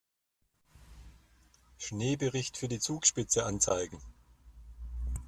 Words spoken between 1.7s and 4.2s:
Schneebericht für die Zugspitze anzeigen.